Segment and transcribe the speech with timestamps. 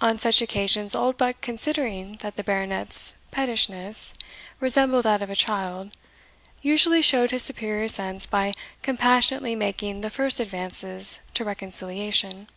[0.00, 4.12] On such occasions, Oldbuck, considering that the Baronet's pettishness
[4.58, 5.92] resembled that of a child,
[6.60, 12.48] usually showed his superior sense by compassionately making the first advances to reconciliation.